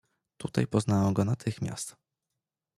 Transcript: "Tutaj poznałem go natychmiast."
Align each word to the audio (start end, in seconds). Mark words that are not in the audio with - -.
"Tutaj 0.37 0.67
poznałem 0.67 1.13
go 1.13 1.25
natychmiast." 1.25 1.95